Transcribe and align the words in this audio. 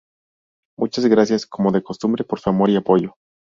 Muchas 0.79 1.05
gracias, 1.05 1.45
como 1.45 1.71
de 1.71 1.83
costumbre, 1.83 2.23
por 2.23 2.39
su 2.39 2.49
amor 2.49 2.71
y 2.71 2.75
apoyo. 2.75 3.13